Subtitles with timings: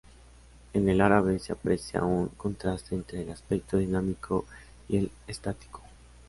[0.73, 4.45] En el árabe se aprecia un contraste entre el aspecto dinámico
[4.89, 5.83] y el estático.